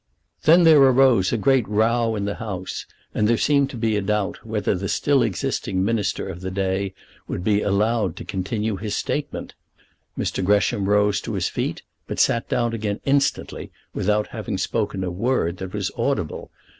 '"Then 0.45 0.63
there 0.63 0.79
arose 0.81 1.31
a 1.31 1.37
great 1.37 1.67
row 1.69 2.15
in 2.15 2.25
the 2.25 2.33
House, 2.41 2.87
and 3.13 3.27
there 3.27 3.37
seemed 3.37 3.69
to 3.69 3.77
be 3.77 3.95
a 3.95 4.01
doubt 4.01 4.43
whether 4.43 4.73
the 4.73 4.89
still 4.89 5.21
existing 5.21 5.85
Minister 5.85 6.27
of 6.27 6.41
the 6.41 6.49
day 6.49 6.95
would 7.27 7.43
be 7.43 7.61
allowed 7.61 8.15
to 8.15 8.25
continue 8.25 8.77
his 8.77 8.97
statement. 8.97 9.53
Mr. 10.17 10.43
Gresham 10.43 10.89
rose 10.89 11.21
to 11.21 11.33
his 11.35 11.49
feet, 11.49 11.83
but 12.07 12.17
sat 12.17 12.49
down 12.49 12.73
again 12.73 12.99
instantly, 13.05 13.69
without 13.93 14.29
having 14.29 14.57
spoken 14.57 15.03
a 15.03 15.11
word 15.11 15.57
that 15.57 15.71
was 15.71 15.91
audible. 15.95 16.49